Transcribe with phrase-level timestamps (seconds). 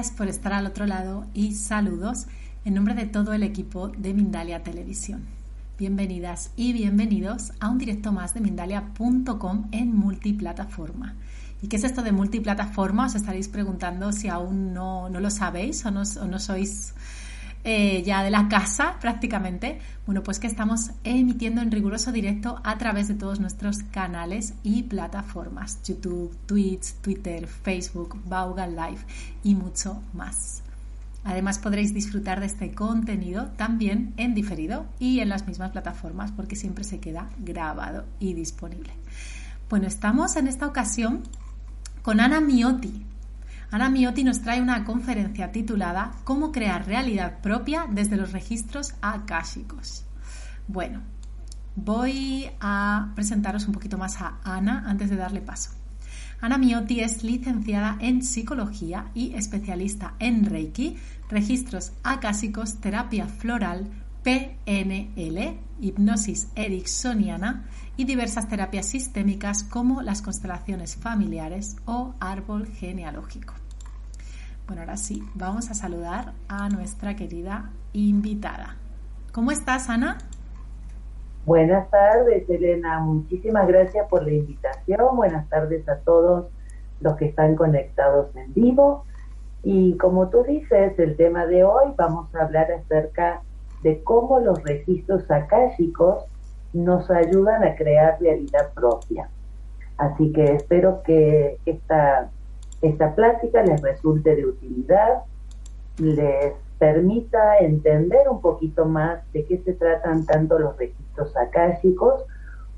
[0.00, 2.24] Gracias por estar al otro lado y saludos
[2.64, 5.26] en nombre de todo el equipo de Mindalia Televisión.
[5.78, 11.16] Bienvenidas y bienvenidos a un directo más de Mindalia.com en multiplataforma.
[11.60, 13.04] ¿Y qué es esto de multiplataforma?
[13.04, 16.94] Os estaréis preguntando si aún no, lo sabéis o no, o no sois
[17.62, 22.78] eh, ya de la casa prácticamente, bueno, pues que estamos emitiendo en riguroso directo a
[22.78, 29.00] través de todos nuestros canales y plataformas, YouTube, Twitch, Twitter, Facebook, Baugal Live
[29.42, 30.62] y mucho más.
[31.22, 36.56] Además podréis disfrutar de este contenido también en diferido y en las mismas plataformas porque
[36.56, 38.92] siempre se queda grabado y disponible.
[39.68, 41.22] Bueno, estamos en esta ocasión
[42.02, 43.04] con Ana Miotti,
[43.72, 50.04] Ana Miotti nos trae una conferencia titulada Cómo crear realidad propia desde los registros akáshicos.
[50.66, 51.02] Bueno,
[51.76, 55.70] voy a presentaros un poquito más a Ana antes de darle paso.
[56.40, 60.96] Ana Miotti es licenciada en psicología y especialista en Reiki,
[61.28, 63.86] registros acásicos, terapia floral,
[64.24, 73.59] PNL, hipnosis ericksoniana y diversas terapias sistémicas como las constelaciones familiares o árbol genealógico.
[74.70, 78.76] Bueno, ahora sí, vamos a saludar a nuestra querida invitada.
[79.32, 80.18] ¿Cómo estás, Ana?
[81.44, 83.00] Buenas tardes, Elena.
[83.00, 85.16] Muchísimas gracias por la invitación.
[85.16, 86.46] Buenas tardes a todos
[87.00, 89.06] los que están conectados en vivo.
[89.64, 93.42] Y como tú dices, el tema de hoy vamos a hablar acerca
[93.82, 96.26] de cómo los registros akáshicos
[96.72, 99.30] nos ayudan a crear realidad propia.
[99.96, 102.30] Así que espero que esta
[102.82, 105.22] esta plática les resulte de utilidad,
[105.98, 112.24] les permita entender un poquito más de qué se tratan tanto los registros akáshicos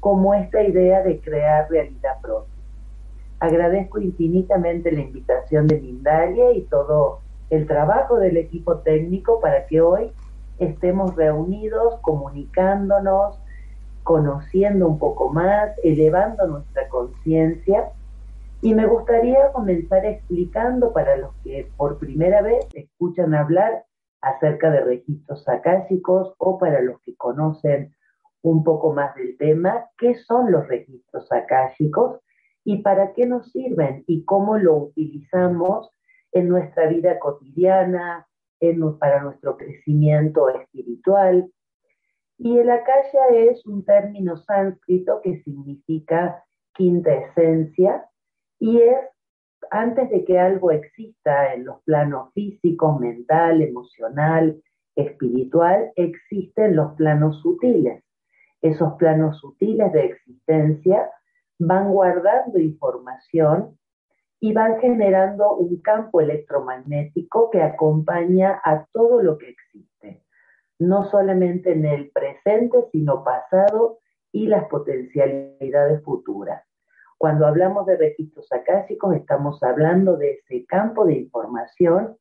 [0.01, 2.53] como esta idea de crear realidad propia.
[3.39, 7.21] Agradezco infinitamente la invitación de Mindalia y todo
[7.51, 10.11] el trabajo del equipo técnico para que hoy
[10.59, 13.39] estemos reunidos, comunicándonos,
[14.03, 17.91] conociendo un poco más, elevando nuestra conciencia
[18.63, 23.85] y me gustaría comenzar explicando para los que por primera vez escuchan hablar
[24.21, 27.93] acerca de registros akáshicos o para los que conocen
[28.41, 32.21] un poco más del tema, qué son los registros akáshicos
[32.63, 35.91] y para qué nos sirven y cómo lo utilizamos
[36.31, 38.29] en nuestra vida cotidiana,
[38.61, 41.51] en, para nuestro crecimiento espiritual.
[42.39, 46.45] Y el akasha es un término sánscrito que significa
[46.75, 48.09] quinta esencia
[48.63, 48.97] y es
[49.73, 54.63] antes de que algo exista en los planos físico, mental, emocional,
[54.95, 58.05] espiritual, existen los planos sutiles.
[58.61, 61.11] Esos planos sutiles de existencia
[61.59, 63.77] van guardando información
[64.39, 70.23] y van generando un campo electromagnético que acompaña a todo lo que existe,
[70.79, 73.99] no solamente en el presente, sino pasado
[74.31, 76.63] y las potencialidades futuras.
[77.23, 82.17] Cuando hablamos de registros acásicos, estamos hablando de ese campo de información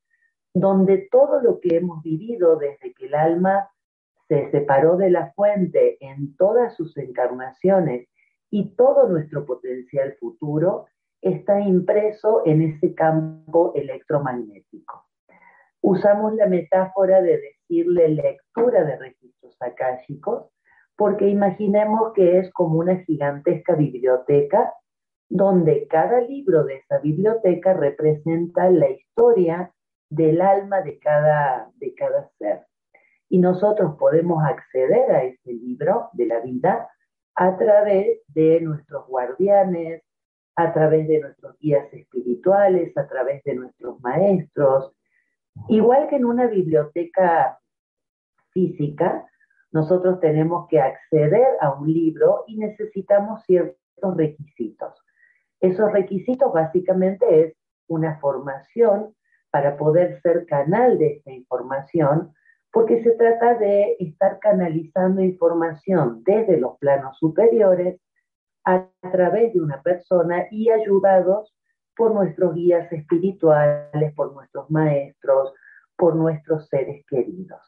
[0.53, 3.67] donde todo lo que hemos vivido desde que el alma
[4.27, 8.09] se separó de la fuente en todas sus encarnaciones
[8.51, 10.85] y todo nuestro potencial futuro
[11.19, 15.07] está impreso en ese campo electromagnético.
[15.81, 20.51] Usamos la metáfora de decirle lectura de registros akáshicos
[20.95, 24.71] porque imaginemos que es como una gigantesca biblioteca
[25.31, 29.71] donde cada libro de esa biblioteca representa la historia
[30.09, 32.65] del alma de cada, de cada ser.
[33.29, 36.89] Y nosotros podemos acceder a ese libro de la vida
[37.35, 40.03] a través de nuestros guardianes,
[40.57, 44.91] a través de nuestros guías espirituales, a través de nuestros maestros.
[45.69, 47.57] Igual que en una biblioteca
[48.51, 49.25] física,
[49.71, 55.00] nosotros tenemos que acceder a un libro y necesitamos ciertos requisitos.
[55.61, 57.55] Esos requisitos básicamente es
[57.87, 59.15] una formación
[59.51, 62.33] para poder ser canal de esta información,
[62.71, 67.99] porque se trata de estar canalizando información desde los planos superiores
[68.65, 71.53] a través de una persona y ayudados
[71.95, 75.53] por nuestros guías espirituales, por nuestros maestros,
[75.97, 77.61] por nuestros seres queridos.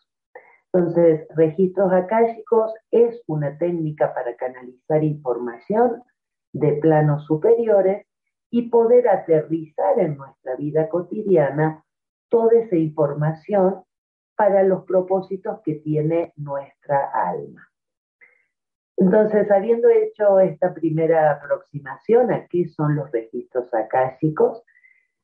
[0.72, 6.02] Entonces, registros akáshicos es una técnica para canalizar información
[6.54, 8.08] de planos superiores
[8.50, 11.84] y poder aterrizar en nuestra vida cotidiana
[12.30, 13.84] toda esa información
[14.36, 17.68] para los propósitos que tiene nuestra alma.
[18.98, 24.64] Entonces, habiendo hecho esta primera aproximación a qué son los registros akáshicos,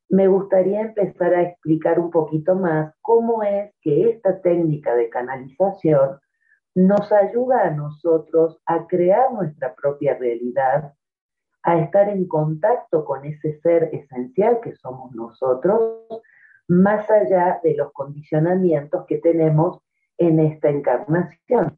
[0.09, 6.19] me gustaría empezar a explicar un poquito más cómo es que esta técnica de canalización
[6.73, 10.93] nos ayuda a nosotros a crear nuestra propia realidad,
[11.63, 16.05] a estar en contacto con ese ser esencial que somos nosotros,
[16.67, 19.81] más allá de los condicionamientos que tenemos
[20.17, 21.77] en esta encarnación.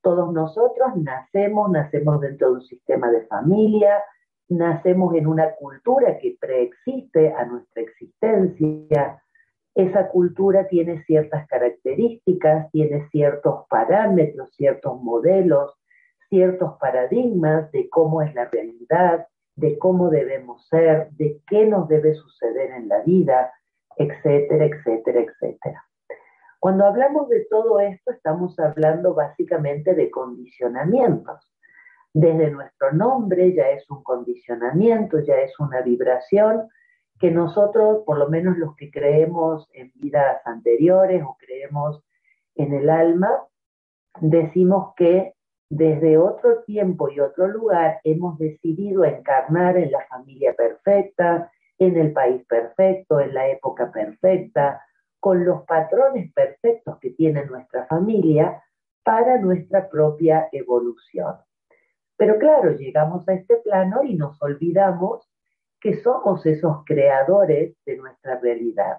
[0.00, 4.02] Todos nosotros nacemos, nacemos dentro de un sistema de familia,
[4.48, 9.22] nacemos en una cultura que preexiste a nuestra existencia.
[9.74, 15.81] Esa cultura tiene ciertas características, tiene ciertos parámetros, ciertos modelos,
[16.32, 22.14] ciertos paradigmas de cómo es la realidad, de cómo debemos ser, de qué nos debe
[22.14, 23.52] suceder en la vida,
[23.98, 25.84] etcétera, etcétera, etcétera.
[26.58, 31.46] Cuando hablamos de todo esto, estamos hablando básicamente de condicionamientos.
[32.14, 36.66] Desde nuestro nombre ya es un condicionamiento, ya es una vibración
[37.20, 42.02] que nosotros, por lo menos los que creemos en vidas anteriores o creemos
[42.54, 43.28] en el alma,
[44.22, 45.34] decimos que
[45.74, 52.12] desde otro tiempo y otro lugar hemos decidido encarnar en la familia perfecta, en el
[52.12, 54.82] país perfecto, en la época perfecta,
[55.18, 58.62] con los patrones perfectos que tiene nuestra familia
[59.02, 61.36] para nuestra propia evolución.
[62.18, 65.26] Pero claro, llegamos a este plano y nos olvidamos
[65.80, 68.98] que somos esos creadores de nuestra realidad.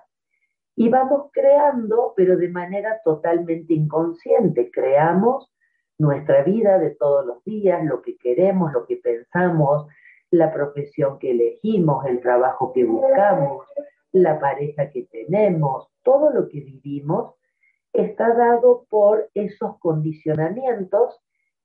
[0.76, 4.72] Y vamos creando, pero de manera totalmente inconsciente.
[4.72, 5.53] Creamos
[6.04, 9.88] nuestra vida de todos los días, lo que queremos, lo que pensamos,
[10.30, 13.66] la profesión que elegimos, el trabajo que buscamos,
[14.12, 17.36] la pareja que tenemos, todo lo que vivimos
[17.94, 21.20] está dado por esos condicionamientos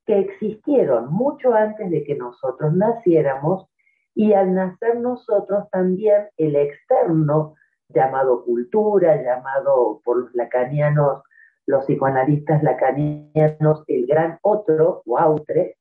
[0.06, 3.68] que existieron mucho antes de que nosotros naciéramos
[4.14, 7.54] y al nacer nosotros también el externo,
[7.88, 11.22] llamado cultura, llamado por los lacanianos,
[11.68, 15.76] los psicoanalistas lacanianos, el gran otro o autre,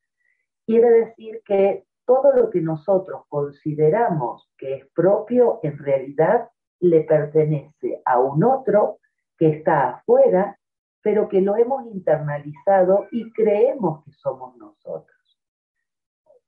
[0.66, 6.50] quiere decir que todo lo que nosotros consideramos que es propio en realidad
[6.82, 9.00] le pertenece a un otro
[9.38, 10.60] que está afuera,
[11.02, 15.40] pero que lo hemos internalizado y creemos que somos nosotros.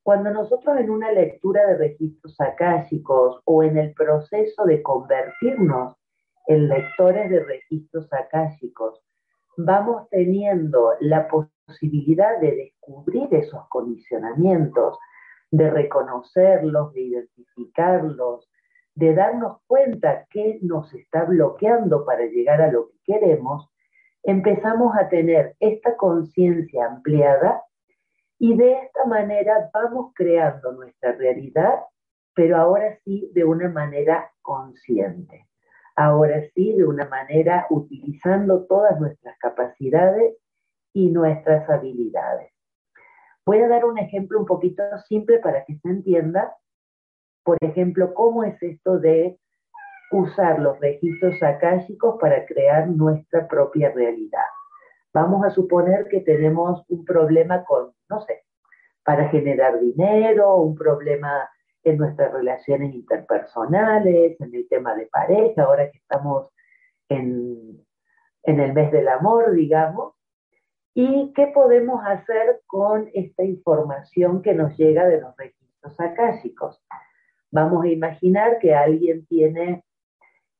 [0.03, 5.95] Cuando nosotros en una lectura de registros akáshicos o en el proceso de convertirnos
[6.47, 9.01] en lectores de registros akáshicos,
[9.65, 14.97] vamos teniendo la posibilidad de descubrir esos condicionamientos,
[15.51, 18.49] de reconocerlos, de identificarlos,
[18.95, 23.69] de darnos cuenta que nos está bloqueando para llegar a lo que queremos,
[24.23, 27.61] empezamos a tener esta conciencia ampliada
[28.37, 31.79] y de esta manera vamos creando nuestra realidad,
[32.33, 35.48] pero ahora sí de una manera consciente.
[35.99, 40.35] Ahora sí de una manera utilizando todas nuestras capacidades
[40.93, 42.53] y nuestras habilidades.
[43.45, 46.55] Voy a dar un ejemplo un poquito simple para que se entienda
[47.49, 49.39] por ejemplo, ¿cómo es esto de
[50.11, 54.45] usar los registros akáshicos para crear nuestra propia realidad?
[55.15, 58.43] Vamos a suponer que tenemos un problema con, no sé,
[59.03, 61.49] para generar dinero, un problema
[61.83, 66.49] en nuestras relaciones interpersonales, en el tema de pareja, ahora que estamos
[67.09, 67.85] en,
[68.43, 70.13] en el mes del amor, digamos.
[70.93, 76.83] ¿Y qué podemos hacer con esta información que nos llega de los registros akáshicos?
[77.51, 79.83] Vamos a imaginar que alguien tiene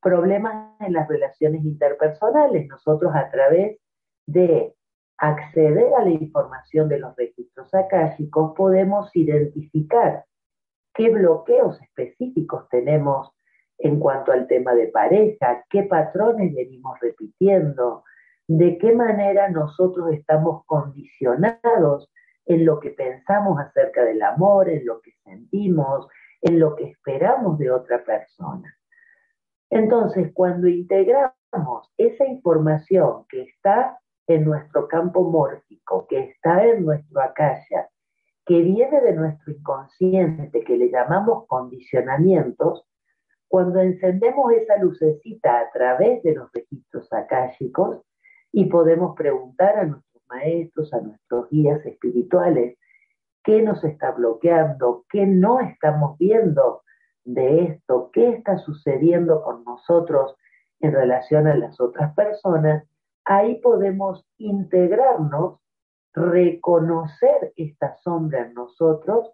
[0.02, 2.68] problemas en las relaciones interpersonales.
[2.68, 3.80] Nosotros a través
[4.26, 4.74] de
[5.18, 10.24] acceder a la información de los registros akáshicos podemos identificar
[10.94, 13.32] qué bloqueos específicos tenemos
[13.78, 18.04] en cuanto al tema de pareja, qué patrones venimos repitiendo,
[18.48, 22.12] de qué manera nosotros estamos condicionados
[22.46, 26.08] en lo que pensamos acerca del amor, en lo que sentimos,
[26.42, 28.76] en lo que esperamos de otra persona.
[29.70, 37.22] Entonces, cuando integramos esa información que está en nuestro campo mórfico, que está en nuestro
[37.22, 37.90] akasha,
[38.50, 42.84] que viene de nuestro inconsciente, que le llamamos condicionamientos,
[43.48, 48.02] cuando encendemos esa lucecita a través de los registros akáshicos
[48.52, 52.80] y podemos preguntar a nuestros maestros, a nuestros guías espirituales,
[53.44, 56.82] qué nos está bloqueando, qué no estamos viendo
[57.26, 60.36] de esto, qué está sucediendo con nosotros
[60.80, 62.84] en relación a las otras personas,
[63.26, 65.60] ahí podemos integrarnos,
[66.14, 69.32] reconocer esta sombra en nosotros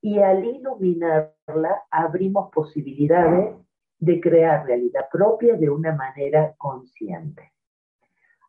[0.00, 3.56] y al iluminarla abrimos posibilidades
[3.98, 7.52] de crear realidad propia de una manera consciente.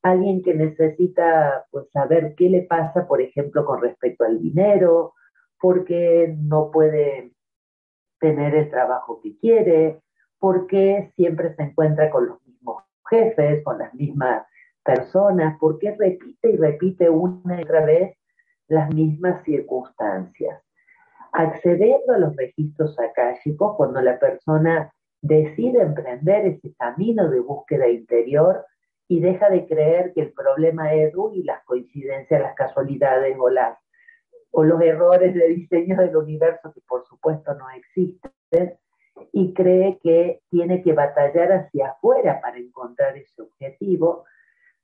[0.01, 5.13] Alguien que necesita pues, saber qué le pasa, por ejemplo, con respecto al dinero,
[5.62, 7.34] porque no puede
[8.20, 10.01] tener el trabajo que quiere,
[10.39, 14.46] porque siempre se encuentra con los mismos jefes, con las mismas
[14.84, 18.18] personas, porque repite y repite una y otra vez
[18.68, 20.62] las mismas circunstancias.
[21.32, 28.66] Accediendo a los registros akáshicos, cuando la persona decide emprender ese camino de búsqueda interior
[29.08, 33.38] y deja de creer que el problema es y las coincidencias, las casualidades
[34.52, 38.78] o los errores de diseño del universo, que por supuesto no existen,
[39.32, 44.25] y cree que tiene que batallar hacia afuera para encontrar ese objetivo,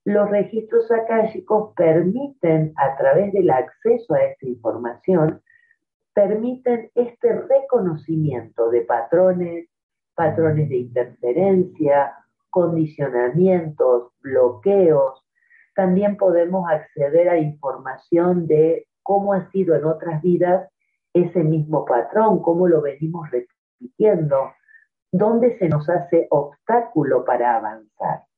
[0.05, 5.41] los registros akáshicos permiten, a través del acceso a esta información,
[6.13, 9.67] permiten este reconocimiento de patrones,
[10.15, 12.13] patrones de interferencia,
[12.49, 15.25] condicionamientos, bloqueos.
[15.75, 20.69] También podemos acceder a información de cómo ha sido en otras vidas
[21.13, 24.53] ese mismo patrón, cómo lo venimos repitiendo,
[25.11, 28.28] dónde se nos hace obstáculo para avanzar.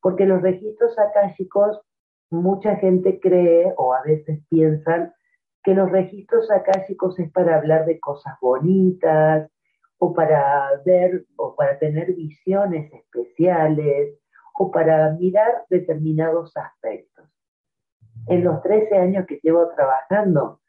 [0.00, 1.80] Porque los registros akáshicos,
[2.30, 5.12] mucha gente cree o a veces piensan
[5.62, 9.50] que los registros akáshicos es para hablar de cosas bonitas
[9.98, 14.18] o para ver o para tener visiones especiales
[14.58, 17.26] o para mirar determinados aspectos.
[18.26, 20.60] En los 13 años que llevo trabajando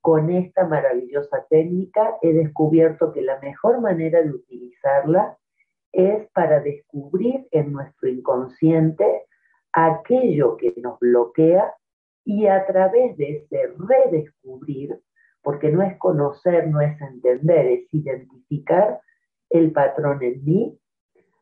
[0.00, 5.38] con esta maravillosa técnica, he descubierto que la mejor manera de utilizarla
[5.92, 9.24] es para descubrir en nuestro inconsciente
[9.72, 11.74] aquello que nos bloquea
[12.24, 14.98] y a través de ese redescubrir,
[15.42, 19.00] porque no es conocer, no es entender, es identificar
[19.50, 20.78] el patrón en mí,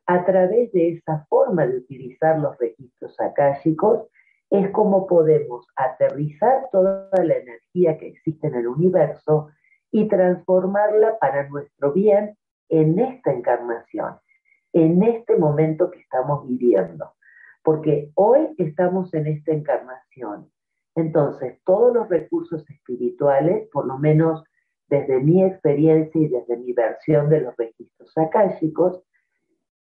[0.07, 4.07] a través de esa forma de utilizar los registros akáshicos,
[4.51, 9.49] es como podemos aterrizar toda la energía que existe en el universo
[9.91, 12.39] y transformarla para nuestro bien
[12.69, 14.17] en esta encarnación
[14.77, 17.15] en este momento que estamos viviendo.
[17.63, 20.51] Porque hoy estamos en esta encarnación.
[20.95, 24.45] Entonces, todos los recursos espirituales, por lo menos
[24.89, 29.03] desde mi experiencia y desde mi versión de los registros akáshicos,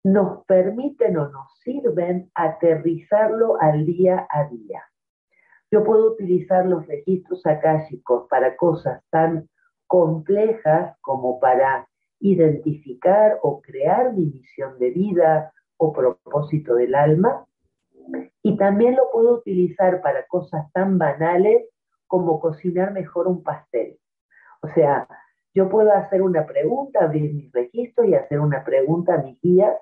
[0.02, 4.82] nos permiten o nos sirven aterrizarlo al día a día.
[5.70, 9.48] Yo puedo utilizar los registros akáshicos para cosas tan
[9.86, 11.86] complejas como para
[12.20, 17.44] identificar o crear mi misión de vida o propósito del alma.
[18.42, 21.68] Y también lo puedo utilizar para cosas tan banales
[22.06, 23.98] como cocinar mejor un pastel.
[24.62, 25.06] O sea,
[25.54, 29.74] yo puedo hacer una pregunta, abrir mis registros y hacer una pregunta a mis guías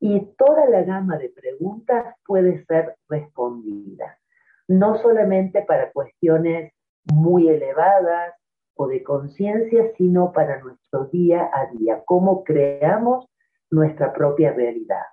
[0.00, 4.18] y toda la gama de preguntas puede ser respondida.
[4.66, 6.72] No solamente para cuestiones
[7.04, 8.34] muy elevadas
[8.74, 13.26] o de conciencia, sino para nuestro día a día, cómo creamos
[13.70, 15.04] nuestra propia realidad.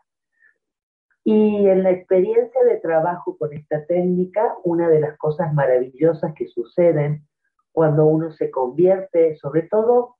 [1.23, 6.47] Y en la experiencia de trabajo con esta técnica, una de las cosas maravillosas que
[6.47, 7.27] suceden
[7.71, 10.15] cuando uno se convierte, sobre todo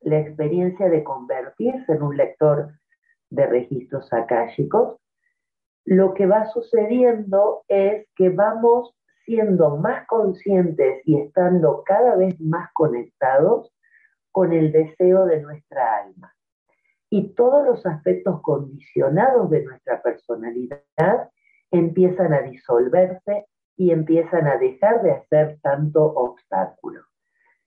[0.00, 2.72] la experiencia de convertirse en un lector
[3.30, 4.98] de registros akáshicos,
[5.84, 12.70] lo que va sucediendo es que vamos siendo más conscientes y estando cada vez más
[12.72, 13.72] conectados
[14.30, 16.34] con el deseo de nuestra alma.
[17.10, 21.30] Y todos los aspectos condicionados de nuestra personalidad
[21.70, 27.02] empiezan a disolverse y empiezan a dejar de hacer tanto obstáculo.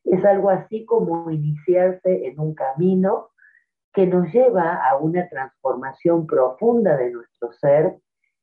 [0.03, 3.29] Es algo así como iniciarse en un camino
[3.93, 7.97] que nos lleva a una transformación profunda de nuestro ser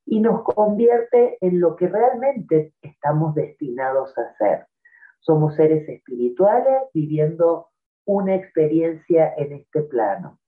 [0.05, 4.67] y nos convierte en lo que realmente estamos destinados a ser.
[5.19, 7.69] Somos seres espirituales viviendo
[8.05, 10.39] una experiencia en este plano.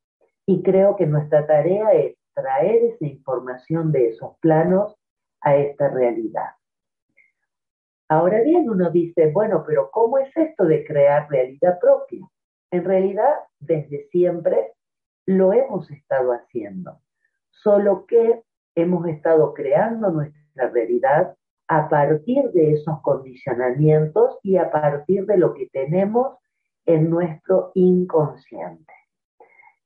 [0.45, 4.95] Y creo que nuestra tarea es traer esa información de esos planos
[5.41, 6.51] a esta realidad.
[8.09, 12.25] Ahora bien, uno dice, bueno, pero ¿cómo es esto de crear realidad propia?
[12.71, 14.73] En realidad, desde siempre
[15.25, 17.01] lo hemos estado haciendo,
[17.49, 18.43] solo que
[18.81, 21.35] hemos estado creando nuestra realidad
[21.67, 26.37] a partir de esos condicionamientos y a partir de lo que tenemos
[26.85, 28.93] en nuestro inconsciente.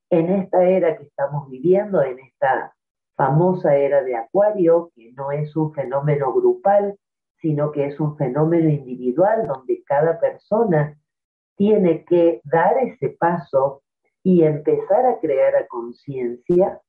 [0.10, 2.76] En esta era que estamos viviendo, en esta
[3.16, 6.98] famosa era de Acuario, que no es un fenómeno grupal,
[7.42, 10.98] sino que es un fenómeno individual donde cada persona
[11.56, 13.82] tiene que dar ese paso
[14.24, 16.80] y empezar a crear a conciencia,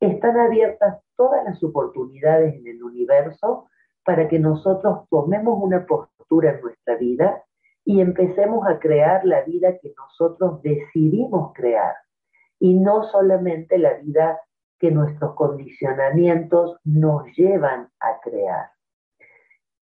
[0.00, 3.68] están abiertas todas las oportunidades en el universo
[4.04, 7.44] para que nosotros tomemos una postura en nuestra vida
[7.84, 11.94] y empecemos a crear la vida que nosotros decidimos crear
[12.58, 14.40] y no solamente la vida
[14.78, 18.70] que nuestros condicionamientos nos llevan a crear.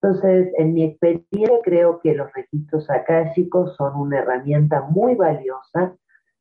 [0.00, 5.96] Entonces, en mi experiencia creo que los registros akáshicos son una herramienta muy valiosa,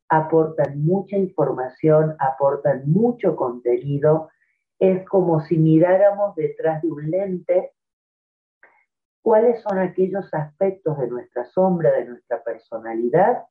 [0.09, 4.29] aportan mucha información, aportan mucho contenido.
[4.79, 7.71] Es como si miráramos detrás de un lente
[9.21, 13.43] cuáles son aquellos aspectos de nuestra sombra, de nuestra personalidad,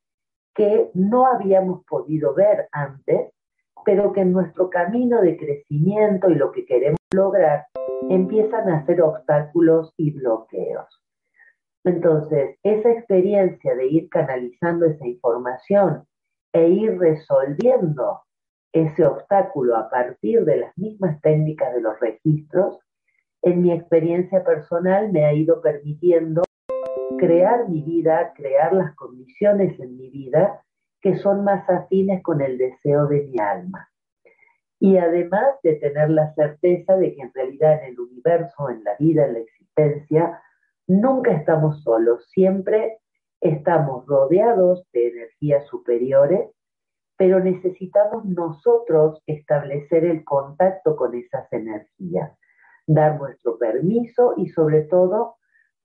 [0.54, 3.30] que no habíamos podido ver antes,
[3.84, 7.66] pero que en nuestro camino de crecimiento y lo que queremos lograr
[8.08, 11.02] empiezan a ser obstáculos y bloqueos.
[11.84, 16.06] Entonces, esa experiencia de ir canalizando esa información
[16.56, 18.22] e ir resolviendo
[18.72, 22.78] ese obstáculo a partir de las mismas técnicas de los registros,
[23.42, 26.44] en mi experiencia personal me ha ido permitiendo
[27.18, 30.62] crear mi vida, crear las condiciones en mi vida
[31.02, 33.90] que son más afines con el deseo de mi alma.
[34.80, 38.96] Y además de tener la certeza de que en realidad en el universo, en la
[38.98, 40.40] vida, en la existencia,
[40.86, 42.98] nunca estamos solos, siempre
[43.40, 46.50] estamos rodeados de energías superiores,
[47.16, 52.36] pero necesitamos nosotros establecer el contacto con esas energías,
[52.86, 55.36] dar nuestro permiso y sobre todo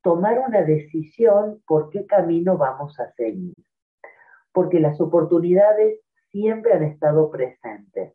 [0.03, 3.55] tomar una decisión por qué camino vamos a seguir.
[4.51, 5.99] Porque las oportunidades
[6.31, 8.13] siempre han estado presentes,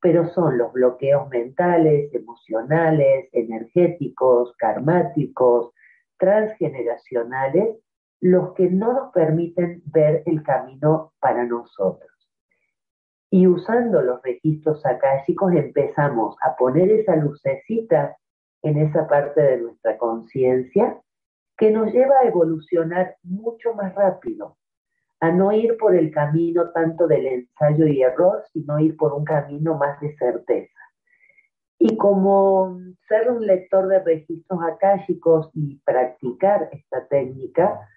[0.00, 5.72] pero son los bloqueos mentales, emocionales, energéticos, karmáticos,
[6.18, 7.78] transgeneracionales,
[8.22, 12.08] los que no nos permiten ver el camino para nosotros.
[13.30, 18.16] Y usando los registros akáshicos empezamos a poner esa lucecita
[18.62, 21.00] en esa parte de nuestra conciencia
[21.58, 24.56] que nos lleva a evolucionar mucho más rápido,
[25.18, 29.24] a no ir por el camino tanto del ensayo y error, sino ir por un
[29.24, 30.78] camino más de certeza.
[31.76, 37.88] Y como ser un lector de registros akáshicos y practicar esta técnica,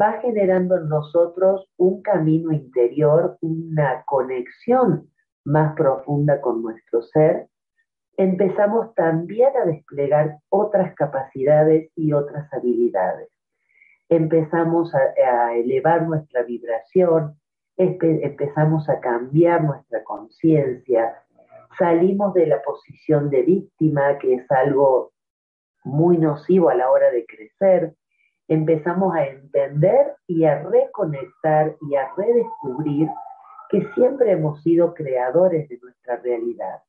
[0.00, 5.10] va generando en nosotros un camino interior, una conexión
[5.44, 7.48] más profunda con nuestro ser
[8.16, 13.28] empezamos también a desplegar otras capacidades y otras habilidades.
[14.08, 17.36] Empezamos a, elevar nuestra vibración,
[17.76, 21.22] empezamos a cambiar nuestra conciencia,
[21.78, 25.12] salimos de la posición de víctima, que es algo
[25.84, 27.94] muy nocivo a la hora de crecer,
[28.48, 33.08] empezamos a entender y a reconectar y a redescubrir
[33.70, 36.82] que siempre hemos sido creadores de nuestra realidad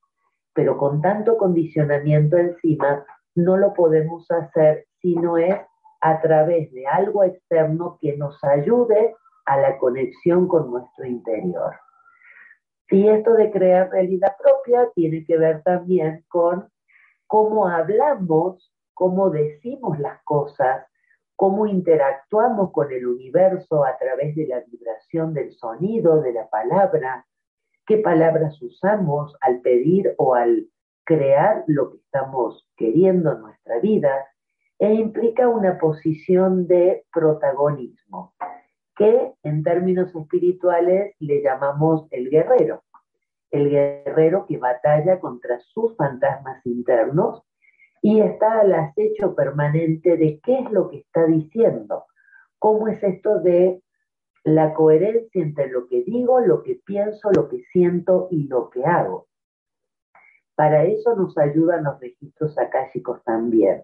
[0.56, 5.56] pero con tanto condicionamiento encima no lo podemos hacer si no es
[6.02, 9.16] a través de algo externo que nos ayude
[9.46, 11.76] a la conexión con nuestro interior.
[12.90, 16.70] Y esto de crear realidad propia tiene que ver también con
[17.28, 20.86] cómo hablamos, cómo decimos las cosas,
[21.36, 27.26] cómo interactuamos con el universo a través de la vibración del sonido, de la palabra,
[27.86, 30.68] qué palabras usamos al pedir o al
[31.04, 34.26] crear lo que estamos queriendo en nuestra vida,
[34.80, 38.34] e implica una posición de protagonismo,
[38.98, 42.84] que en términos espirituales le llamamos el guerrero,
[43.52, 47.44] el guerrero que batalla contra sus fantasmas internos
[48.08, 52.06] y está al acecho permanente de qué es lo que está diciendo,
[52.60, 53.82] cómo es esto de
[54.44, 58.86] la coherencia entre lo que digo, lo que pienso, lo que siento y lo que
[58.86, 59.26] hago.
[60.54, 63.82] Para eso nos ayudan los registros akáshicos también,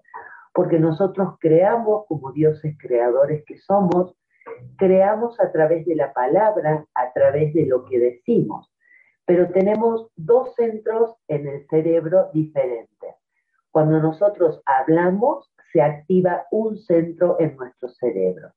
[0.53, 4.15] porque nosotros creamos como dioses creadores que somos,
[4.77, 8.71] creamos a través de la palabra, a través de lo que decimos,
[9.25, 13.20] pero tenemos dos centros en el cerebro diferentes.
[13.71, 18.51] Cuando nosotros hablamos, se activa un centro en nuestro cerebro.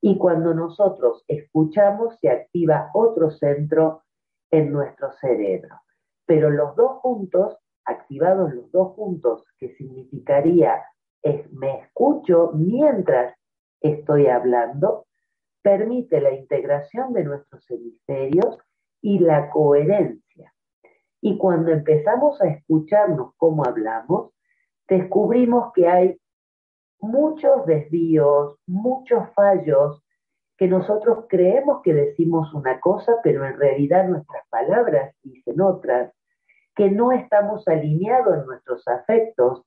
[0.00, 4.02] Y cuando nosotros escuchamos, se activa otro centro
[4.50, 5.80] en nuestro cerebro.
[6.26, 10.82] Pero los dos juntos, activados los dos juntos, que significaría
[11.22, 13.34] es me escucho mientras
[13.80, 15.06] estoy hablando,
[15.62, 18.58] permite la integración de nuestros hemisferios
[19.00, 20.52] y la coherencia.
[21.20, 24.31] Y cuando empezamos a escucharnos cómo hablamos,
[24.92, 26.18] descubrimos que hay
[27.00, 30.02] muchos desvíos, muchos fallos
[30.56, 36.12] que nosotros creemos que decimos una cosa, pero en realidad nuestras palabras dicen otras,
[36.76, 39.64] que no estamos alineados en nuestros afectos,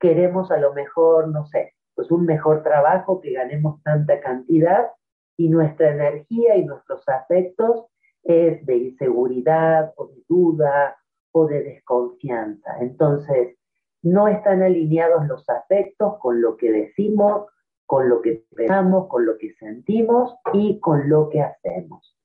[0.00, 4.88] queremos a lo mejor, no sé, pues un mejor trabajo, que ganemos tanta cantidad
[5.36, 7.86] y nuestra energía y nuestros afectos
[8.22, 10.96] es de inseguridad o de duda
[11.32, 12.78] o de desconfianza.
[12.80, 13.58] Entonces,
[14.02, 17.46] no están alineados los afectos con lo que decimos,
[17.86, 22.16] con lo que pensamos, con lo que sentimos y con lo que hacemos.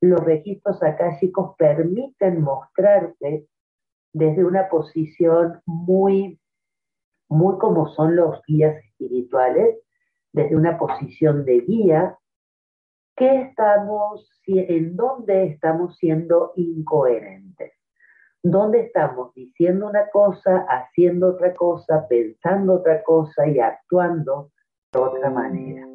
[0.00, 3.46] Los registros akáshicos permiten mostrarte
[4.12, 6.40] desde una posición muy,
[7.28, 9.78] muy como son los guías espirituales,
[10.32, 12.18] desde una posición de guía,
[13.16, 17.72] que estamos, en dónde estamos siendo incoherentes,
[18.42, 24.50] dónde estamos diciendo una cosa, haciendo otra cosa, pensando otra cosa y actuando
[24.92, 25.86] de otra manera.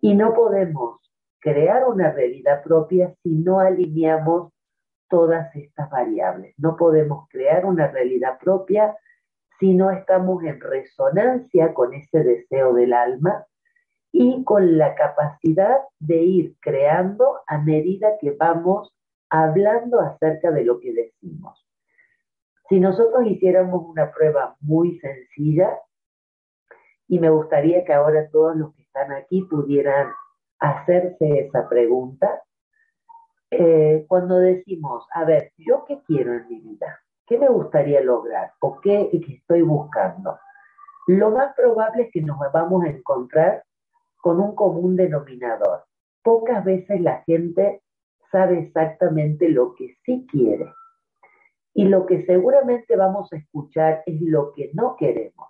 [0.00, 1.00] Y no podemos
[1.40, 4.52] crear una realidad propia si no alineamos
[5.08, 6.54] todas estas variables.
[6.58, 8.96] No podemos crear una realidad propia
[9.58, 13.44] si no estamos en resonancia con ese deseo del alma
[14.12, 18.97] y con la capacidad de ir creando a medida que vamos
[19.30, 21.66] hablando acerca de lo que decimos.
[22.68, 25.78] Si nosotros hiciéramos una prueba muy sencilla,
[27.08, 30.12] y me gustaría que ahora todos los que están aquí pudieran
[30.58, 32.42] hacerse esa pregunta,
[33.50, 37.00] eh, cuando decimos, a ver, ¿yo qué quiero en mi vida?
[37.26, 38.52] ¿Qué me gustaría lograr?
[38.60, 40.38] ¿O qué estoy buscando?
[41.06, 43.64] Lo más probable es que nos vamos a encontrar
[44.20, 45.84] con un común denominador.
[46.22, 47.82] Pocas veces la gente
[48.30, 50.72] sabe exactamente lo que sí quiere.
[51.74, 55.48] Y lo que seguramente vamos a escuchar es lo que no queremos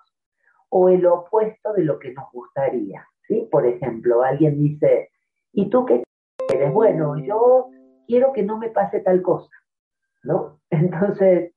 [0.69, 3.07] o el opuesto de lo que nos gustaría.
[3.27, 3.49] ¿sí?
[3.51, 5.11] Por ejemplo, alguien dice,
[5.53, 6.03] ¿y tú qué
[6.47, 6.73] quieres?
[6.73, 7.71] Bueno, yo
[8.07, 9.51] quiero que no me pase tal cosa,
[10.23, 10.61] ¿no?
[10.71, 11.55] Entonces,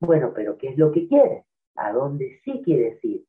[0.00, 1.44] bueno, pero ¿qué es lo que quieres?
[1.76, 3.28] ¿A dónde sí quieres ir?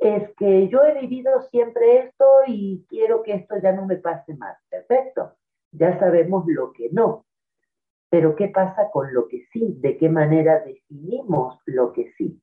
[0.00, 4.34] es que yo he vivido siempre esto y quiero que esto ya no me pase
[4.34, 4.56] más.
[4.70, 5.34] Perfecto,
[5.72, 7.26] ya sabemos lo que no.
[8.10, 9.76] Pero ¿qué pasa con lo que sí?
[9.80, 12.40] ¿De qué manera definimos lo que sí?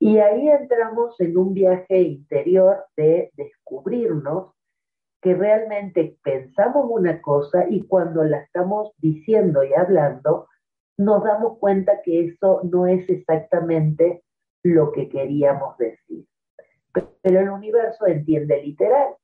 [0.00, 4.52] Y ahí entramos en un viaje interior de descubrirnos
[5.22, 10.48] que realmente pensamos una cosa y cuando la estamos diciendo y hablando,
[10.98, 14.22] nos damos cuenta que eso no es exactamente
[14.62, 16.26] lo que queríamos decir.
[17.22, 19.14] Pero el universo entiende literal.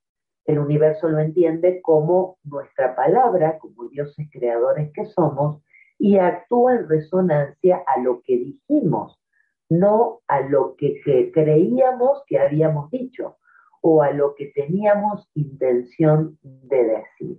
[0.44, 5.62] El universo lo entiende como nuestra palabra, como dioses creadores que somos,
[5.98, 9.20] y actúa en resonancia a lo que dijimos,
[9.68, 11.00] no a lo que,
[11.32, 13.36] creíamos que habíamos dicho
[13.82, 17.38] o a lo que teníamos intención de decir.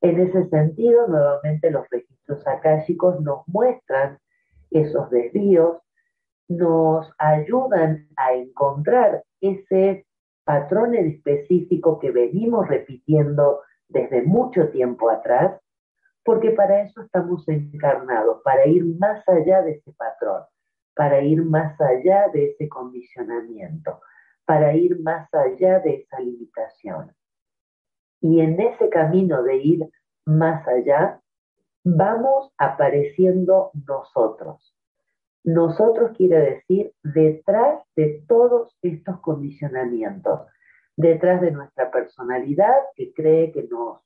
[0.00, 4.18] En ese sentido, nuevamente los registros akáshicos nos muestran
[4.70, 5.78] esos desvíos,
[6.48, 10.06] nos ayudan a encontrar ese
[10.44, 15.60] patrón específico que venimos repitiendo desde mucho tiempo atrás,
[16.24, 20.42] porque para eso estamos encarnados, para ir más allá de ese patrón,
[20.94, 24.00] para ir más allá de ese condicionamiento,
[24.44, 27.12] para ir más allá de esa limitación.
[28.20, 29.90] Y en ese camino de ir
[30.24, 31.20] más allá,
[31.84, 34.71] vamos apareciendo nosotros.
[35.44, 40.42] Nosotros quiere decir detrás de todos estos condicionamientos,
[40.96, 44.00] detrás de nuestra personalidad que cree que nos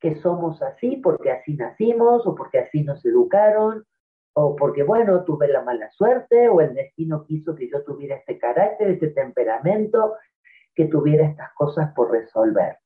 [0.00, 3.86] que somos así porque así nacimos o porque así nos educaron
[4.34, 8.36] o porque bueno, tuve la mala suerte o el destino quiso que yo tuviera este
[8.36, 10.14] carácter, este temperamento,
[10.74, 12.76] que tuviera estas cosas por resolver.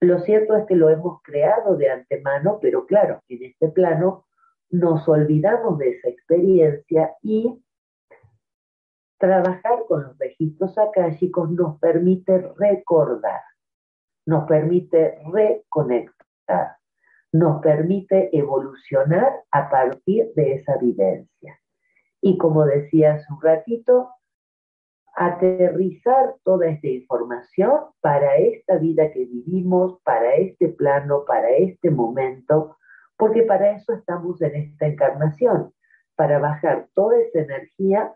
[0.00, 4.24] Lo cierto es que lo hemos creado de antemano, pero claro, en este plano
[4.72, 7.62] nos olvidamos de esa experiencia y
[9.18, 13.42] trabajar con los registros akáshicos nos permite recordar,
[14.26, 16.76] nos permite reconectar,
[17.32, 21.60] nos permite evolucionar a partir de esa vivencia.
[22.22, 24.08] Y como decía hace un ratito,
[25.14, 32.78] aterrizar toda esta información para esta vida que vivimos, para este plano, para este momento,
[33.16, 35.72] porque para eso estamos en esta encarnación,
[36.16, 38.14] para bajar toda esa energía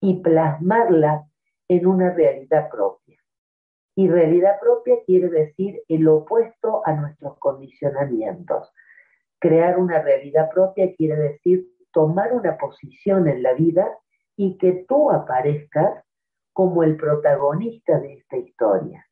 [0.00, 1.26] y plasmarla
[1.68, 3.18] en una realidad propia.
[3.94, 8.72] Y realidad propia quiere decir el opuesto a nuestros condicionamientos.
[9.38, 13.86] Crear una realidad propia quiere decir tomar una posición en la vida
[14.36, 16.02] y que tú aparezcas
[16.52, 19.06] como el protagonista de esta historia,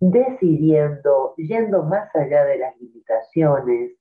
[0.00, 3.92] decidiendo, yendo más allá de las limitaciones,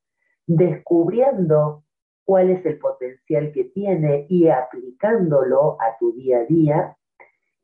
[0.48, 1.84] descubriendo
[2.26, 6.98] cuál es el potencial que tiene y aplicándolo a tu día a día.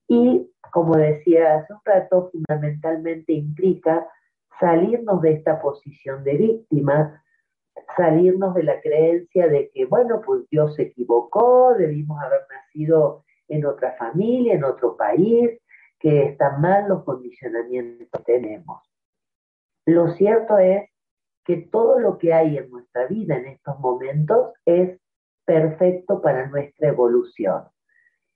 [0.07, 4.07] Y, como decía hace un rato, fundamentalmente implica
[4.59, 7.23] salirnos de esta posición de víctima,
[7.95, 13.65] salirnos de la creencia de que, bueno, pues Dios se equivocó, debimos haber nacido en
[13.65, 15.59] otra familia, en otro país,
[15.99, 18.81] que están mal los condicionamientos que tenemos.
[19.85, 20.88] Lo cierto es
[21.49, 24.99] que todo lo que hay en nuestra vida en estos momentos es
[25.45, 27.63] perfecto para nuestra evolución.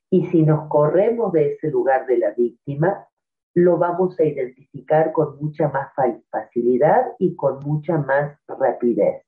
[0.09, 3.07] Y si nos corremos de ese lugar de la víctima,
[3.53, 5.93] lo vamos a identificar con mucha más
[6.31, 9.23] facilidad y con mucha más rapidez,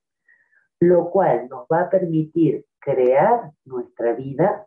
[0.79, 4.65] lo cual nos va a permitir crear nuestra vida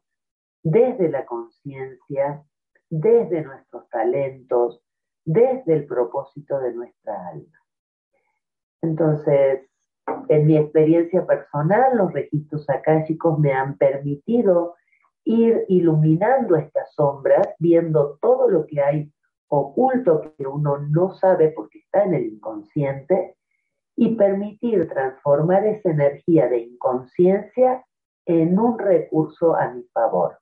[0.62, 2.44] desde la conciencia,
[2.88, 4.81] desde nuestros talentos,
[5.24, 7.58] desde el propósito de nuestra alma.
[8.83, 9.69] Entonces,
[10.29, 14.75] en mi experiencia personal, los registros akáshicos me han permitido
[15.25, 19.12] ir iluminando estas sombras, viendo todo lo que hay
[19.49, 23.37] oculto que uno no sabe porque está en el inconsciente
[23.97, 27.85] y permitir transformar esa energía de inconsciencia
[28.27, 30.38] en un recurso a mi favor.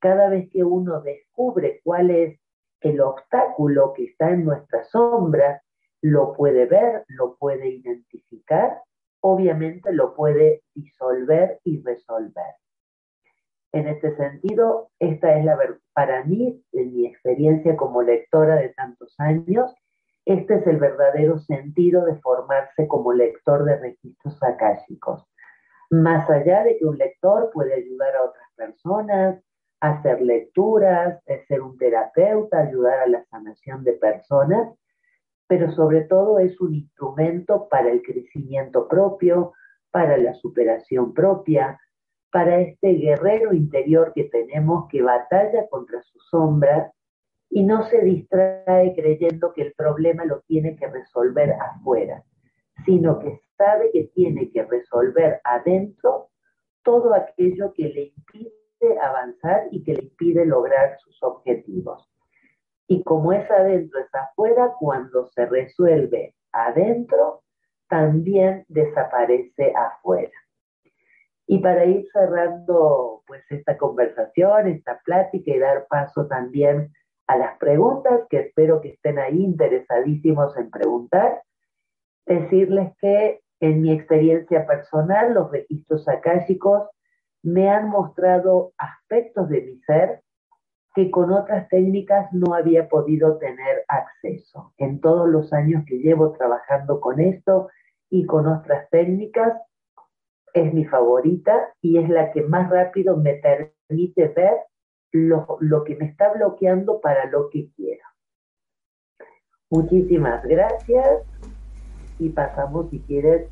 [0.00, 2.40] Cada vez que uno descubre cuál es
[2.80, 5.62] el obstáculo que está en nuestra sombra,
[6.06, 8.80] lo puede ver, lo puede identificar,
[9.20, 12.54] obviamente lo puede disolver y resolver.
[13.72, 15.58] En este sentido, esta es la
[15.94, 19.74] para mí, en mi experiencia como lectora de tantos años,
[20.24, 25.26] este es el verdadero sentido de formarse como lector de registros akáshicos.
[25.90, 29.42] Más allá de que un lector puede ayudar a otras personas,
[29.80, 34.72] hacer lecturas, ser un terapeuta, ayudar a la sanación de personas,
[35.48, 39.52] pero sobre todo es un instrumento para el crecimiento propio,
[39.90, 41.80] para la superación propia,
[42.30, 46.92] para este guerrero interior que tenemos que batalla contra su sombra
[47.48, 52.22] y no se distrae creyendo que el problema lo tiene que resolver afuera,
[52.84, 56.28] sino que sabe que tiene que resolver adentro
[56.82, 62.08] todo aquello que le impide avanzar y que le impide lograr sus objetivos.
[62.88, 67.42] Y como es adentro, es afuera, cuando se resuelve adentro,
[67.88, 70.32] también desaparece afuera.
[71.46, 76.92] Y para ir cerrando pues esta conversación, esta plática y dar paso también
[77.28, 81.42] a las preguntas, que espero que estén ahí interesadísimos en preguntar,
[82.24, 86.88] decirles que en mi experiencia personal, los registros akáshicos
[87.42, 90.20] me han mostrado aspectos de mi ser
[90.96, 94.72] que con otras técnicas no había podido tener acceso.
[94.78, 97.68] En todos los años que llevo trabajando con esto
[98.08, 99.52] y con otras técnicas,
[100.54, 104.54] es mi favorita y es la que más rápido me permite ver
[105.12, 108.04] lo, lo que me está bloqueando para lo que quiero.
[109.68, 111.20] Muchísimas gracias
[112.18, 113.50] y pasamos, si quieres,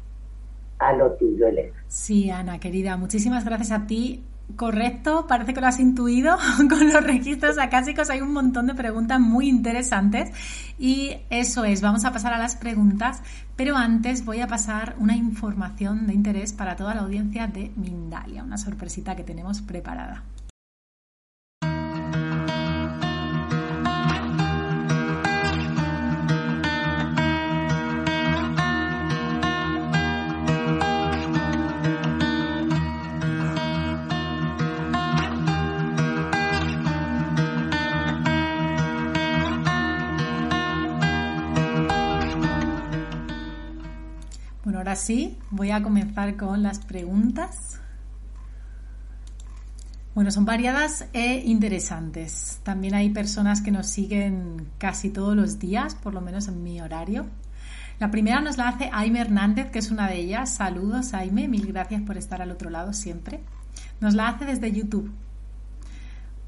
[0.79, 1.85] a lo tuyo, Elena.
[1.89, 4.25] Sí, Ana, querida, muchísimas gracias a ti.
[4.57, 6.37] Correcto, parece que lo has intuido.
[6.69, 10.31] Con los registros acásicos hay un montón de preguntas muy interesantes
[10.79, 13.23] y eso es, vamos a pasar a las preguntas,
[13.57, 18.45] pero antes voy a pasar una información de interés para toda la audiencia de Mindalia,
[18.45, 20.23] una sorpresita que tenemos preparada.
[44.95, 47.81] Ahora sí, voy a comenzar con las preguntas.
[50.15, 52.61] Bueno, son variadas e interesantes.
[52.63, 56.81] También hay personas que nos siguen casi todos los días, por lo menos en mi
[56.81, 57.27] horario.
[57.99, 60.55] La primera nos la hace Aime Hernández, que es una de ellas.
[60.55, 63.41] Saludos, Aime, mil gracias por estar al otro lado siempre.
[64.01, 65.11] Nos la hace desde YouTube.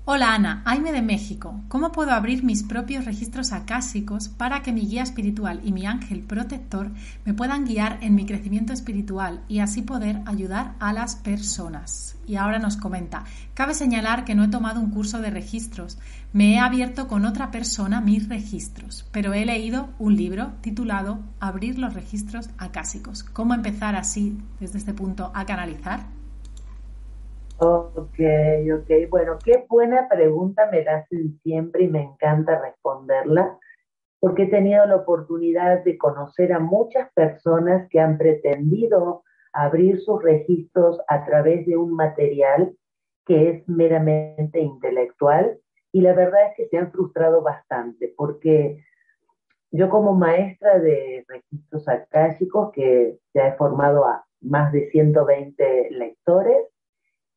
[0.08, 1.64] Hola Ana, Aime de México.
[1.66, 6.20] ¿Cómo puedo abrir mis propios registros acásicos para que mi guía espiritual y mi ángel
[6.20, 6.92] protector
[7.24, 12.14] me puedan guiar en mi crecimiento espiritual y así poder ayudar a las personas?
[12.24, 15.98] Y ahora nos comenta, cabe señalar que no he tomado un curso de registros,
[16.32, 21.80] me he abierto con otra persona mis registros, pero he leído un libro titulado Abrir
[21.80, 23.24] los registros acásicos.
[23.24, 26.15] ¿Cómo empezar así, desde este punto, a canalizar?
[27.58, 28.18] Ok,
[28.74, 28.90] ok.
[29.08, 33.58] Bueno, qué buena pregunta me hacen siempre y me encanta responderla.
[34.20, 40.22] porque he tenido la oportunidad de conocer a muchas personas que han pretendido abrir sus
[40.22, 42.74] registros a través de un material
[43.26, 45.58] que es meramente intelectual
[45.92, 48.84] y la verdad es que se han frustrado bastante porque
[49.70, 56.66] yo como maestra de registros akáshicos que se ha formado a más de 120 lectores,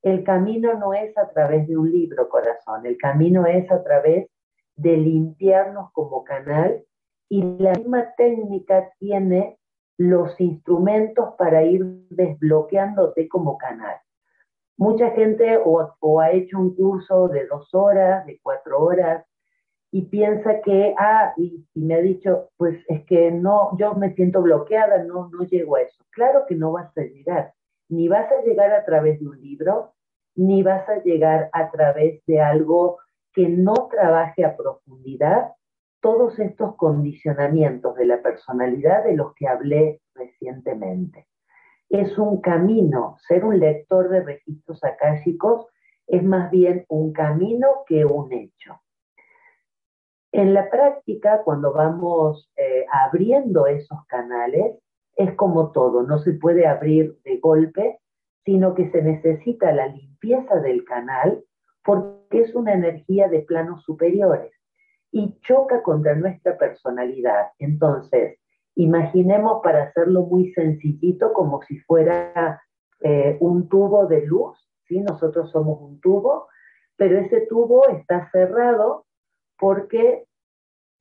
[0.01, 4.29] el camino no es a través de un libro, corazón, el camino es a través
[4.75, 6.83] de limpiarnos como canal
[7.27, 9.59] y la misma técnica tiene
[9.97, 13.97] los instrumentos para ir desbloqueándote como canal.
[14.77, 19.25] Mucha gente o, ha hecho un curso de dos horas, de cuatro horas,
[19.91, 24.41] y piensa que, ah, y, me ha dicho, pues es que no, yo me siento
[24.41, 26.05] bloqueada, no, no llego a eso.
[26.11, 27.53] Claro que no vas a llegar,
[27.89, 29.93] ni vas a llegar a través de un libro,
[30.35, 32.97] ni vas a llegar a través de algo
[33.33, 35.51] que no trabaje a profundidad
[36.01, 41.27] todos estos condicionamientos de la personalidad de los que hablé recientemente.
[41.89, 45.67] Es un camino, ser un lector de registros akáshicos
[46.07, 48.81] es más bien un camino que un hecho.
[50.31, 54.77] En la práctica, cuando vamos eh, abriendo esos canales,
[55.19, 57.99] es como todo, no se puede abrir de golpe,
[58.45, 61.43] sino que se necesita la limpieza del canal
[61.83, 64.53] porque es una energía de planos superiores
[65.11, 67.47] y choca contra nuestra personalidad.
[67.59, 68.39] Entonces,
[68.75, 72.61] imaginemos para hacerlo muy sencillito como si fuera
[73.01, 75.01] eh, un tubo de luz, ¿sí?
[75.01, 76.47] Nosotros somos un tubo,
[76.95, 79.05] pero ese tubo está cerrado
[79.57, 80.27] porque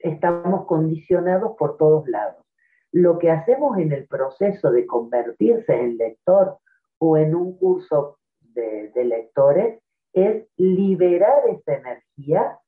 [0.01, 2.48] estamos condicionados por todos lados.
[2.93, 6.59] Lo que hacemos en el proceso de convertirse en lector
[6.99, 9.81] o en un curso de, lectores
[10.13, 12.59] es liberar esa energía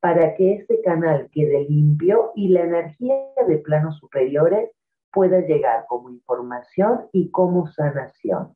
[0.00, 3.16] para que ese canal quede limpio y la energía
[3.46, 4.70] de planos superiores
[5.12, 8.54] pueda llegar como información y como sanación.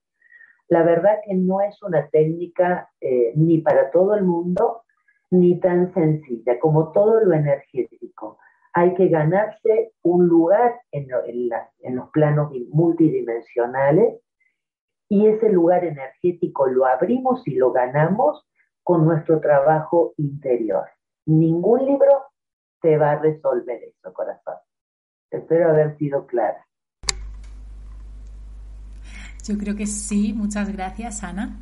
[0.69, 4.83] La verdad que no es una técnica eh, ni para todo el mundo,
[5.31, 8.39] ni tan sencilla como todo lo energético.
[8.75, 11.09] Hay que ganarse un lugar en,
[11.97, 14.21] los planos multidimensionales
[15.09, 18.45] y ese lugar energético lo abrimos y lo ganamos
[18.83, 20.85] con nuestro trabajo interior.
[21.27, 22.25] Ningún libro
[22.83, 24.57] te va a resolver eso, corazón.
[25.31, 26.67] Espero haber sido clara.
[29.45, 30.33] Yo creo que sí.
[30.33, 31.61] Muchas gracias, Ana.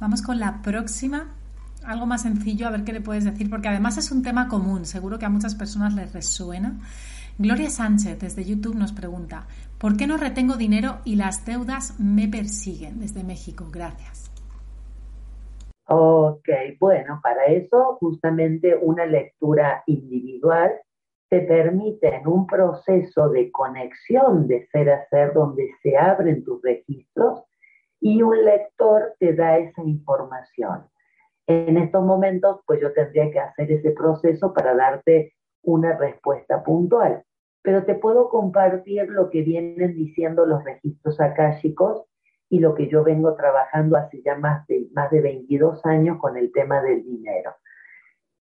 [0.00, 1.39] Vamos con la próxima.
[1.84, 4.84] Algo más sencillo, a ver qué le puedes decir, porque además es un tema común,
[4.84, 6.78] seguro que a muchas personas les resuena.
[7.38, 9.46] Gloria Sánchez desde YouTube nos pregunta,
[9.78, 13.00] ¿por qué no retengo dinero y las deudas me persiguen?
[13.00, 14.30] Desde México, gracias.
[15.86, 20.70] Ok, bueno, para eso justamente una lectura individual
[21.30, 26.60] te permite en un proceso de conexión de ser a ser donde se abren tus
[26.62, 27.42] registros
[28.00, 30.84] y un lector te da esa información.
[31.50, 37.24] En estos momentos, pues yo tendría que hacer ese proceso para darte una respuesta puntual,
[37.60, 42.04] pero te puedo compartir lo que vienen diciendo los registros akáshicos
[42.50, 46.36] y lo que yo vengo trabajando hace ya más de, más de 22 años con
[46.36, 47.56] el tema del dinero.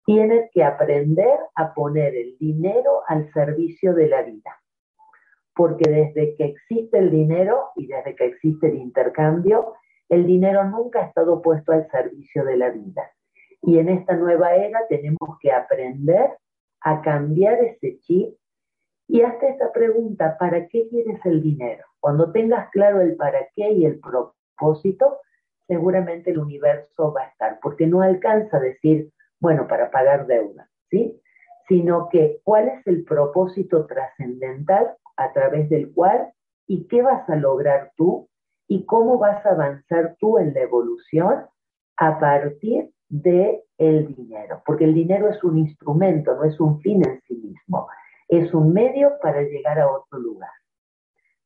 [0.04, 4.60] Tienes que aprender a poner el dinero al servicio de la vida,
[5.54, 9.74] porque desde que existe el dinero y desde que existe el intercambio,
[10.10, 13.10] el dinero nunca ha estado puesto al servicio de la vida.
[13.62, 16.36] Y en esta nueva era tenemos que aprender
[16.82, 18.34] a cambiar ese chip
[19.06, 21.84] y hazte esta pregunta, ¿para qué quieres el dinero?
[22.00, 25.18] Cuando tengas claro el para qué y el propósito,
[25.66, 30.68] seguramente el universo va a estar, porque no alcanza a decir, bueno, para pagar deuda,
[30.90, 31.20] ¿sí?
[31.68, 36.32] Sino que cuál es el propósito trascendental a través del cual
[36.66, 38.29] y qué vas a lograr tú
[38.70, 41.44] y cómo vas a avanzar tú en la evolución
[41.96, 47.06] a partir de el dinero, porque el dinero es un instrumento, no es un fin
[47.06, 47.88] en sí mismo
[48.30, 50.50] es un medio para llegar a otro lugar.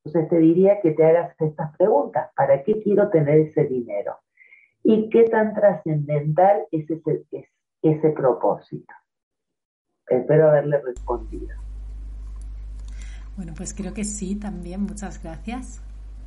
[0.05, 2.31] Entonces te diría que te hagas estas preguntas.
[2.37, 4.19] ¿Para qué quiero tener ese dinero?
[4.83, 7.47] ¿Y qué tan trascendental es ese, es
[7.81, 8.93] ese propósito?
[10.07, 11.57] Espero haberle respondido.
[13.37, 14.83] Bueno, pues creo que sí, también.
[14.83, 15.83] Muchas gracias.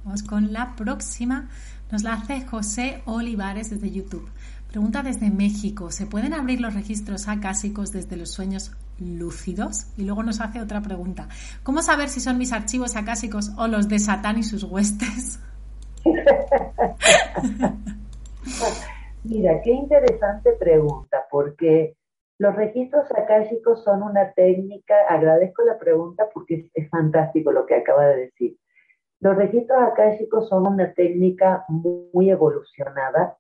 [0.08, 1.50] Vamos con la próxima.
[1.92, 4.26] Nos la hace José Olivares desde YouTube.
[4.70, 5.92] Pregunta desde México.
[5.92, 9.88] ¿Se pueden abrir los registros acásicos desde los sueños lúcidos?
[9.98, 11.28] Y luego nos hace otra pregunta.
[11.62, 15.42] ¿Cómo saber si son mis archivos acásicos o los de Satán y sus huestes?
[19.26, 21.98] Mira, qué interesante pregunta, porque
[22.40, 28.06] Los registros akáshicos son una técnica, agradezco la pregunta porque es, fantástico lo que acaba
[28.06, 28.58] de decir.
[29.20, 33.38] Los registros akáshicos son una técnica muy, evolucionada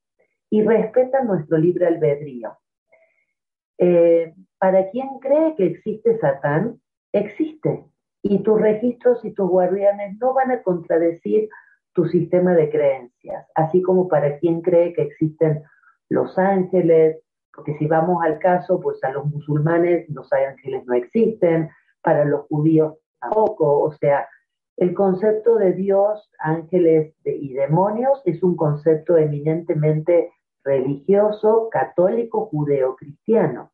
[0.50, 2.58] y respetan nuestro libre albedrío.
[3.78, 6.82] Eh, para quien cree que existe Satán,
[7.14, 7.86] existe.
[8.24, 11.50] Y tus registros y tus guardianes no van a contradecir
[11.94, 15.64] tu sistema de creencias, así como para quien cree que existen
[16.10, 17.22] los ángeles,
[17.54, 21.70] porque si vamos al caso, pues a los musulmanes los ángeles no existen,
[22.02, 24.28] para los judíos tampoco, o sea,
[24.78, 30.32] el concepto de Dios, ángeles y demonios es un concepto eminentemente
[30.64, 33.72] religioso, católico, judeo-cristiano,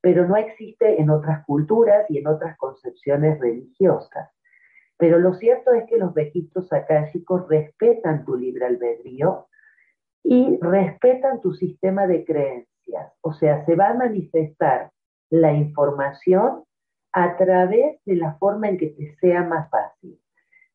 [0.00, 4.30] pero no existe en otras culturas y en otras concepciones religiosas.
[4.96, 9.46] Pero lo cierto es que los registros akáshicos respetan tu libre albedrío
[10.22, 12.70] y respetan tu sistema de creencias
[13.20, 14.90] o sea, se va a manifestar
[15.30, 16.64] la información
[17.12, 20.19] a través de la forma en que te sea más fácil.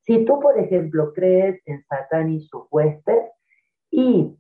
[0.06, 3.24] Si tú, por ejemplo, crees en Satán y sus huestes
[3.90, 4.36] y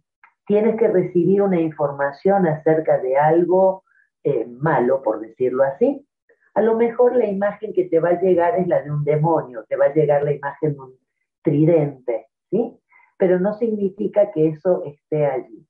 [0.45, 3.84] tienes que recibir una información acerca de algo
[4.24, 6.05] eh, malo, por decirlo así,
[6.53, 9.66] a lo mejor la imagen que te va a llegar es la de un demonio,
[9.68, 10.93] te va a llegar la imagen de un
[11.41, 12.80] tridente, ¿sí?
[13.18, 15.68] Pero no significa que eso esté allí.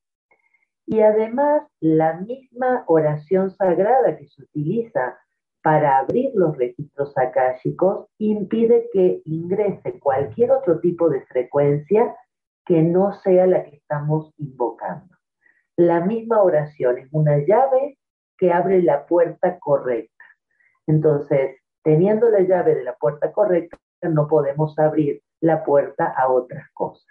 [0.85, 5.17] Y además, la misma oración sagrada que se utiliza
[5.65, 12.15] para abrir los registros akáshicos impide que ingrese cualquier otro tipo de frecuencia
[12.67, 15.15] que no sea la que estamos invocando.
[15.75, 17.97] La misma oración es una llave
[18.37, 20.23] que abre la puerta correcta.
[20.85, 26.69] Entonces, teniendo la llave de la puerta correcta, no podemos abrir la puerta a otras
[26.75, 27.07] cosas.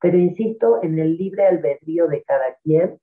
[0.00, 2.98] Pero insisto en el libre albedrío de cada quien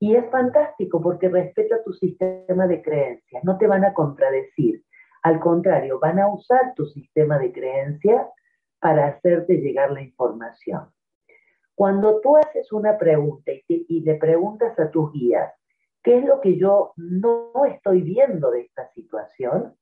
[0.00, 4.84] y es fantástico porque respeta tu sistema de creencias, no te van a contradecir.
[5.22, 8.26] Al contrario, van a usar tu sistema de creencias
[8.80, 10.88] para hacerte llegar la información.
[11.74, 15.52] Cuando tú haces una pregunta y, le preguntas a tus guías,
[16.02, 19.74] ¿qué es lo que yo no estoy viendo de esta situación?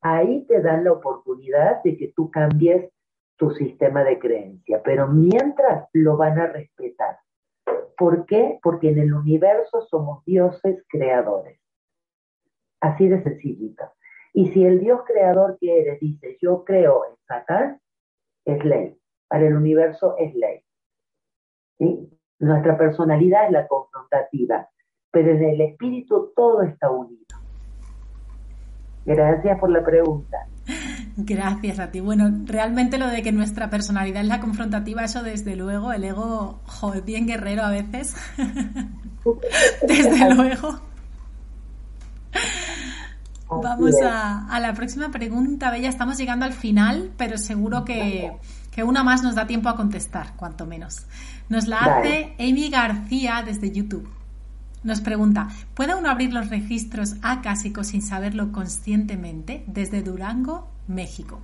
[0.00, 2.90] Ahí te dan la oportunidad de que tú cambies
[3.36, 7.18] tu sistema de creencia, pero mientras lo van a respetar.
[7.96, 8.58] ¿Por qué?
[8.62, 11.60] Porque en el universo somos dioses creadores.
[12.80, 13.84] Así de sencillito.
[14.34, 17.80] Y si el Dios creador quiere, dice, yo creo en Satán,
[18.44, 18.98] es ley.
[19.28, 20.64] Para el universo es ley.
[22.38, 24.68] Nuestra personalidad es la confrontativa,
[25.10, 27.22] pero en el espíritu todo está unido.
[29.04, 30.48] Gracias por la pregunta.
[31.16, 32.00] Gracias a ti.
[32.00, 36.60] Bueno, realmente lo de que nuestra personalidad es la confrontativa, eso desde luego, el ego,
[36.66, 38.14] joder, bien guerrero a veces.
[39.86, 40.80] desde luego.
[43.50, 45.90] Vamos a, la próxima pregunta, Bella.
[45.90, 48.32] Estamos llegando al final, pero seguro que,
[48.70, 51.04] que una más nos da tiempo a contestar, cuanto menos.
[51.50, 54.08] Nos la hace Amy García desde YouTube.
[54.84, 61.38] Nos pregunta, ¿puede uno abrir los registros acásicos sin saberlo conscientemente desde Durango, México?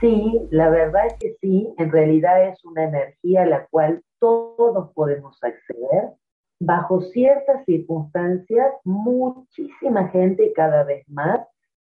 [0.00, 4.92] Sí, la verdad es que sí, en realidad es una energía a la cual todos
[4.94, 6.14] podemos acceder.
[6.58, 11.46] Bajo ciertas circunstancias, muchísima gente cada vez más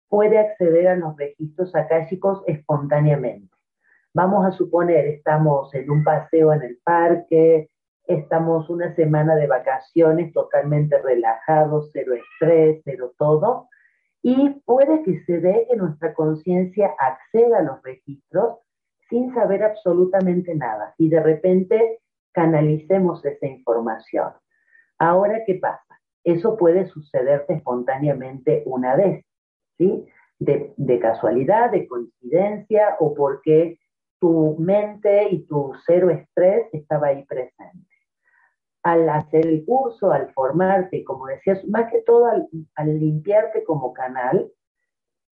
[0.10, 3.56] puede acceder a los registros akáshicos espontáneamente.
[4.16, 7.70] Vamos a suponer, estamos en un paseo en el parque,
[8.08, 13.70] estamos una semana de vacaciones totalmente relajados, cero estrés, cero todo,
[14.22, 18.60] y puede que se dé que nuestra conciencia acceda a los registros
[19.10, 22.00] sin saber absolutamente nada y de repente
[22.32, 24.34] canalicemos esa información.
[24.98, 26.00] Ahora, ¿qué pasa?
[26.24, 29.24] Eso puede sucederte espontáneamente una vez,
[29.78, 30.08] ¿sí?
[30.40, 33.78] De, de casualidad, de coincidencia o porque
[34.20, 37.95] tu mente y tu cero estrés estaba ahí presente
[38.86, 44.52] al hacer el curso, al formarte, como decías, más que todo al, limpiarte como canal,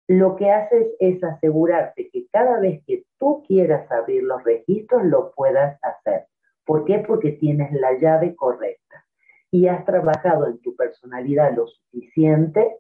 [0.06, 5.32] lo que haces es asegurarte que cada vez que tú quieras abrir los registros lo
[5.32, 6.26] puedas hacer.
[6.66, 7.00] ¿Por qué?
[7.00, 9.06] Porque tienes la llave correcta
[9.50, 12.80] y has trabajado en tu personalidad lo suficiente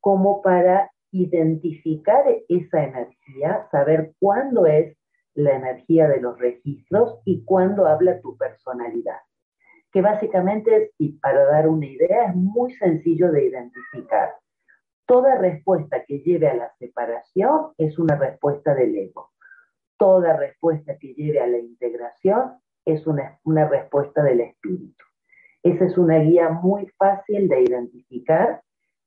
[0.00, 4.94] como para identificar esa energía, saber cuándo es
[5.32, 9.16] la energía de los registros y cuándo habla tu personalidad
[9.92, 14.34] que básicamente, y para dar una idea, es muy sencillo de identificar.
[15.06, 19.30] Toda respuesta que lleve a la separación es una respuesta del ego.
[19.98, 22.54] Toda respuesta que lleve a la integración
[22.86, 25.04] es una, una respuesta del espíritu.
[25.62, 28.62] Esa es una guía muy fácil de identificar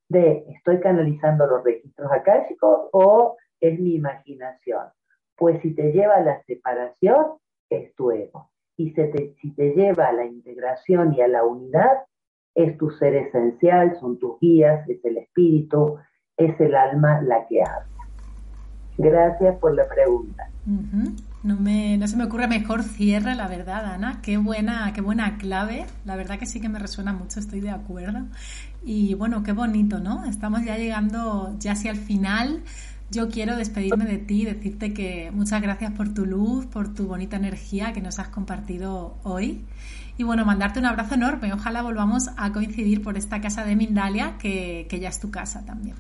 [0.08, 4.88] de estoy canalizando los registros akáshicos o es mi imaginación.
[5.36, 7.38] Pues si te lleva a la separación,
[7.70, 8.52] es tu ego.
[8.78, 8.94] Y
[9.42, 12.04] si te lleva a la integración y a la unidad,
[12.54, 15.98] es tu ser esencial, son tus guías, es el espíritu,
[16.38, 17.96] es el alma la que habla.
[18.98, 20.50] Gracias por la pregunta.
[21.44, 24.20] No, me, no se me ocurre mejor cierre, la verdad, Ana.
[24.24, 25.86] Qué buena, qué buena clave.
[26.06, 28.26] La verdad que sí que me resuena mucho, estoy de acuerdo.
[28.84, 30.26] Y bueno, qué bonito, ¿no?
[30.26, 32.64] Estamos ya llegando ya hacia el final.
[33.12, 37.38] Yo quiero despedirme de ti, decirte que muchas gracias por tu luz, por tu bonita
[37.38, 39.64] energía que nos has compartido hoy.
[40.18, 41.54] Y bueno, mandarte un abrazo enorme.
[41.54, 45.64] Ojalá volvamos a coincidir por esta casa de Mindalia, que, que ya es tu casa
[45.66, 45.96] también.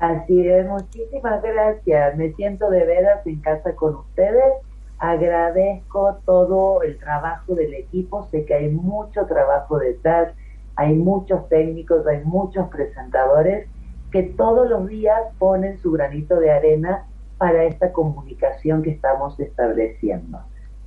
[0.00, 2.16] Así es, muchísimas gracias.
[2.16, 4.52] Me siento de veras en casa con ustedes.
[4.98, 8.26] Agradezco todo el trabajo del equipo.
[8.30, 10.34] Sé que hay mucho trabajo detrás,
[10.74, 13.68] hay muchos técnicos, hay muchos presentadores
[14.14, 17.04] que todos los días ponen su granito de arena
[17.36, 20.38] para esta comunicación que estamos estableciendo.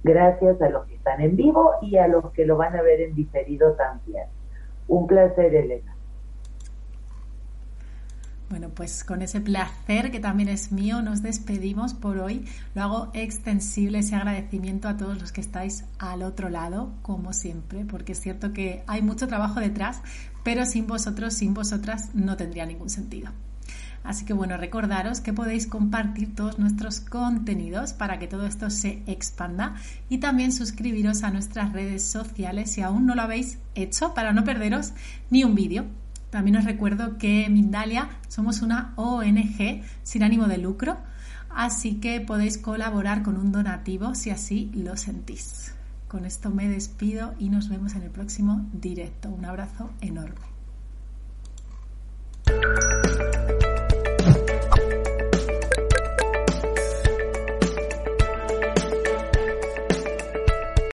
[0.02, 3.02] Gracias a los que están en vivo y a los que lo van a ver
[3.02, 4.28] en diferido también.
[4.88, 5.94] Un placer, Elena.
[8.50, 12.48] Bueno, pues con ese placer que también es mío, nos despedimos por hoy.
[12.76, 17.84] Lo hago extensible ese agradecimiento a todos los que estáis al otro lado, como siempre,
[17.84, 20.02] porque es cierto que hay mucho trabajo detrás,
[20.48, 23.32] pero sin vosotros, sin vosotras, no tendría ningún sentido.
[24.02, 29.04] Así que bueno, recordaros que podéis compartir todos nuestros contenidos para que todo esto se
[29.08, 29.76] expanda
[30.08, 34.46] y también suscribiros a nuestras redes sociales si aún no lo habéis hecho para no
[34.46, 34.94] perderos
[35.30, 35.84] ni un vídeo.
[36.30, 40.96] También os recuerdo que Mindalia somos una ONG sin ánimo de lucro,
[41.50, 45.74] así que podéis colaborar con un donativo si así lo sentís.
[46.08, 49.30] Con esto me despido y nos vemos en el próximo directo.
[49.30, 50.48] Un abrazo enorme.